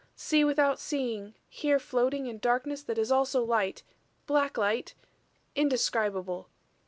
"See 0.15 0.43
without 0.43 0.79
seeing 0.79 1.35
here 1.47 1.77
floating 1.77 2.25
in 2.25 2.39
darkness 2.39 2.81
that 2.81 2.97
is 2.97 3.11
also 3.11 3.43
light 3.43 3.83
black 4.25 4.57
light 4.57 4.95
indescribable. 5.53 6.49